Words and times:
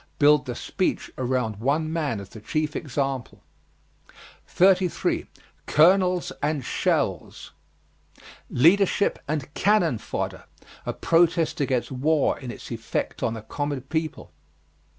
Build 0.17 0.47
the 0.47 0.55
speech 0.55 1.11
around 1.15 1.57
one 1.57 1.93
man 1.93 2.19
as 2.19 2.29
the 2.29 2.41
chief 2.41 2.75
example. 2.75 3.43
33. 4.47 5.27
COLONELS 5.67 6.31
AND 6.41 6.65
SHELLS. 6.65 7.51
Leadership 8.49 9.19
and 9.27 9.53
"cannon 9.53 9.99
fodder" 9.99 10.45
a 10.87 10.93
protest 10.93 11.61
against 11.61 11.91
war 11.91 12.39
in 12.39 12.49
its 12.49 12.71
effect 12.71 13.21
on 13.21 13.35
the 13.35 13.43
common 13.43 13.81
people. 13.81 14.31